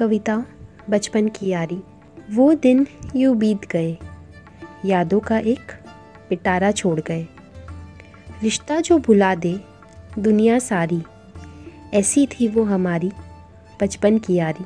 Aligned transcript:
कविता 0.00 0.44
बचपन 0.90 1.28
की 1.28 1.48
यारी। 1.48 1.82
वो 2.30 2.54
दिन 2.54 2.86
यूँ 3.16 3.36
बीत 3.36 3.66
गए। 3.70 3.98
यादों 4.84 5.20
का 5.20 5.38
एक 5.38 5.72
पिटारा 6.28 6.70
छोड़ 6.70 7.00
गए। 7.00 7.26
रिश्ता 8.42 8.80
जो 8.80 8.98
भुला 8.98 9.34
दे, 9.34 9.60
दुनिया 10.18 10.58
सारी। 10.58 11.02
ऐसी 11.94 12.26
थी 12.26 12.48
वो 12.48 12.62
हमारी 12.62 13.12
बचपन 13.80 14.18
की 14.18 14.34
यारी। 14.34 14.64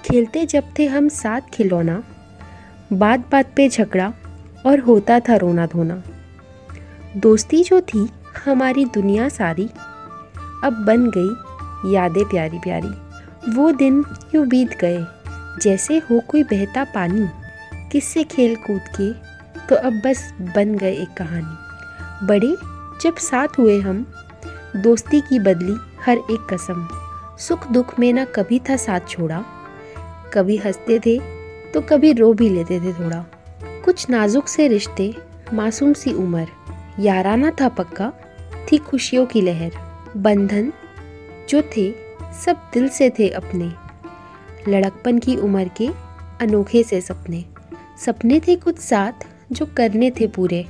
खेलते 0.00 0.46
जब 0.46 0.64
थे 0.78 0.86
हम 0.86 1.08
साथ 1.08 1.40
खिलौना 1.40 2.04
बात 2.92 3.20
बात 3.20 3.52
पे 3.56 3.68
झगड़ा 3.68 4.12
और 4.66 4.78
होता 4.78 5.20
था 5.20 5.36
रोना 5.36 5.66
धोना 5.66 6.02
दोस्ती 7.16 7.64
जो 7.64 7.80
थी 7.80 8.08
हमारी 8.44 8.84
दुनिया 8.84 9.28
सारी, 9.28 9.68
अब 10.64 10.84
बन 10.86 11.10
गई 11.16 11.92
यादें 11.94 12.24
प्यारी 12.24 12.58
प्यारी 12.58 13.11
वो 13.48 13.72
दिन 13.72 14.04
यूँ 14.34 14.46
बीत 14.46 14.78
गए, 14.80 15.06
जैसे 15.62 15.98
हो 15.98 16.20
कोई 16.20 16.42
बहता 16.42 16.84
पानी। 16.84 17.26
किससे 17.92 18.24
खेल 18.24 18.56
कूद 18.56 18.82
के 19.00 19.12
तो 19.68 19.76
अब 19.76 19.92
बस 20.06 20.32
बन 20.56 20.74
गए 20.74 20.92
एक 20.92 21.08
कहानी। 21.08 22.26
बड़े 22.26 22.56
जब 23.02 23.16
साथ 23.16 23.48
हुए 23.58 23.80
हम, 23.80 24.06
दोस्ती 24.76 25.20
की 25.20 25.38
बदली 25.38 25.76
हर 26.06 26.18
एक 26.18 26.46
कसम। 26.50 26.88
सुख 27.38 27.66
दुख 27.72 27.98
में 27.98 28.12
ना 28.12 28.24
कभी 28.24 28.58
था 28.58 28.76
साथ 28.76 29.00
छोड़ा। 29.08 29.44
कभी 30.34 30.56
हँसते 30.56 30.98
थे 30.98 31.18
तो 31.72 31.80
कभी 31.80 32.12
रो 32.12 32.32
भी 32.32 32.48
लेते 32.48 32.80
थे 32.80 32.92
थोड़ा। 32.92 33.24
कुछ 33.84 34.10
नाजुक 34.10 34.48
से 34.48 34.68
रिश्ते, 34.68 35.14
मासूम 35.52 35.92
सी 35.92 36.12
उम्र, 36.12 36.46
याराना 37.00 37.50
था 37.50 37.68
पक्का, 37.68 38.12
थी 38.72 38.78
खुशियों 38.78 39.26
की 39.26 39.40
लहर। 39.40 39.72
बंधन 40.16 40.72
जो 41.48 41.62
थे 41.76 42.01
सब 42.32 42.70
दिल 42.74 42.88
से 42.88 43.10
थे 43.10 43.28
अपने। 43.28 43.72
लड़कपन 44.68 45.18
की 45.18 45.36
उम्र 45.36 45.70
के 45.76 45.88
अनोखे 46.40 46.82
से 46.82 47.00
सपने। 47.00 47.44
सपने 48.04 48.40
थे 48.40 48.56
कुछ 48.56 48.78
साथ 48.78 49.26
जो 49.52 49.66
करने 49.66 50.10
थे 50.10 50.26
पूरे। 50.26 50.66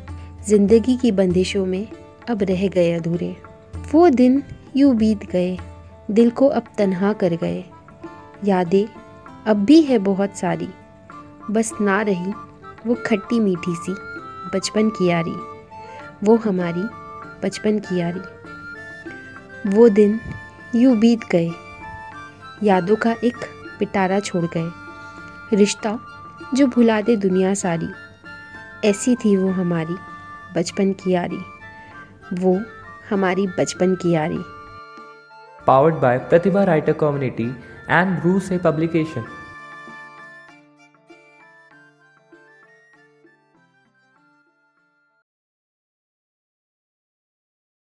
ज़िंदगी 0.48 0.96
की 0.96 1.12
बंदिशों 1.12 1.66
में 1.66 1.86
अब 2.30 2.42
रह 2.42 2.69
गए 2.69 2.92
अधूरे। 2.92 3.36
वो 3.92 4.08
दिन 4.08 4.42
यूँ 4.77 4.94
बीत 4.96 5.24
गए। 5.30 5.58
दिल 6.10 6.30
को 6.30 6.46
अब 6.48 6.64
तन्हा 6.78 7.12
कर 7.12 7.34
गए। 7.34 7.64
यादें 8.44 8.86
अब 9.47 9.64
भी 9.64 9.82
है 9.82 9.98
बहुत 9.98 10.36
सारी। 10.36 10.69
बस 11.50 11.72
ना 11.80 12.02
रही 12.02 12.32
वो 12.86 12.94
खट्टी 13.06 13.41
मीठी 13.41 13.74
सी 13.76 13.94
बचपन 14.54 14.88
की 14.88 15.08
यारी। 15.08 15.34
वो 16.24 16.36
हमारी 16.36 16.82
बचपन 17.44 17.78
की 17.78 17.98
यारी। 18.00 18.20
वो 19.70 19.88
दिन 19.88 20.20
यूँ 20.75 20.97
बीत 20.97 21.20
गए। 21.31 21.51
यादों 22.62 22.97
का 22.97 23.15
एक 23.25 23.37
पिटारा 23.78 24.20
छोड़ 24.20 24.45
गए। 24.45 24.70
रिश्ता 25.56 25.98
जो 26.55 26.67
भुला 26.67 27.01
दे 27.01 27.17
दुनिया 27.17 27.55
सारी, 27.55 27.89
ऐसी 28.84 29.17
थी 29.17 29.37
वो 29.37 29.50
हमारी 29.50 29.97
बचपन 30.56 30.93
की 30.93 31.11
यारी। 31.11 31.39
वो 32.33 32.62
हमारी 33.11 33.47
बचपन 33.47 33.95
की 33.95 34.11
यारी। 34.11 34.39
Powered 35.67 35.95
by 35.95 36.19
Pratibha 36.19 36.65
writer 36.65 36.93
community 36.93 37.48
and 37.91 38.20
Bru 38.20 38.41
से 38.41 38.59
पब्लिकेशन 38.59 39.25